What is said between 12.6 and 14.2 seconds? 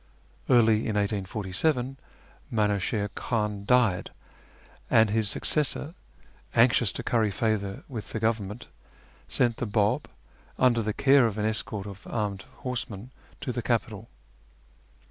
horsemen, to the capital.